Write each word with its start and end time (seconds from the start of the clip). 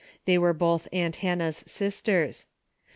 The}^ 0.25 0.39
were 0.39 0.51
both 0.55 0.87
aunt 0.91 1.17
Hannah's 1.17 1.63
sis 1.67 2.01
ters. 2.01 2.47